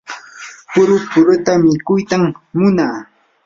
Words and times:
puru 0.71 0.95
puruta 1.11 1.51
mikuytam 1.63 2.23
munaa. 2.57 2.97